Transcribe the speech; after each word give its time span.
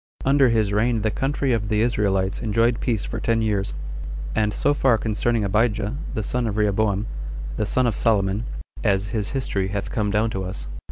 Under 0.25 0.49
his 0.49 0.73
reign 0.73 1.03
the 1.03 1.11
country 1.11 1.53
of 1.53 1.69
the 1.69 1.81
Israelites 1.81 2.39
enjoyed 2.41 2.79
peace 2.79 3.05
for 3.05 3.19
ten 3.19 3.39
years. 3.43 3.73
4. 4.33 4.43
And 4.43 4.51
so 4.51 4.73
far 4.73 4.97
concerning 4.97 5.43
Abijah, 5.43 5.95
the 6.15 6.23
son 6.23 6.47
of 6.47 6.57
Rehoboam, 6.57 7.05
the 7.55 7.67
son 7.67 7.85
of 7.85 7.95
Solomon, 7.95 8.45
as 8.83 9.09
his 9.09 9.29
history 9.29 9.67
hath 9.67 9.91
come 9.91 10.09
down 10.09 10.31
to 10.31 10.43
us. 10.43 10.65